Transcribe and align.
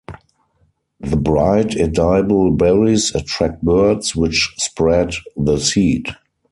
The 0.99 1.15
bright 1.15 1.77
edible 1.77 2.49
berries 2.49 3.13
attract 3.13 3.61
birds, 3.63 4.15
which 4.15 4.51
spread 4.57 5.13
the 5.37 5.59
seed. 5.59 6.07